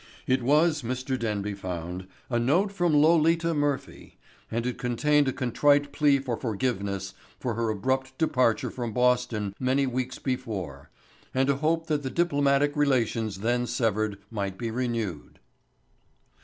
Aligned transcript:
It 0.25 0.41
was, 0.41 0.81
Mr. 0.81 1.13
Denby 1.15 1.53
found, 1.53 2.07
a 2.27 2.39
note 2.39 2.71
from 2.71 2.91
Lolita 2.95 3.53
Murphy 3.53 4.17
and 4.49 4.65
it 4.65 4.79
contained 4.79 5.27
a 5.27 5.31
contrite 5.31 5.91
plea 5.91 6.17
for 6.17 6.35
forgiveness 6.35 7.13
for 7.39 7.53
her 7.53 7.69
abrupt 7.69 8.17
departure 8.17 8.71
from 8.71 8.93
Boston 8.93 9.53
many 9.59 9.85
weeks 9.85 10.17
before 10.17 10.89
and 11.35 11.51
a 11.51 11.57
hope 11.57 11.85
that 11.85 12.01
the 12.01 12.09
diplomatic 12.09 12.75
relations 12.75 13.41
then 13.41 13.67
severed 13.67 14.17
might 14.31 14.57
be 14.57 14.71
renewed. 14.71 15.37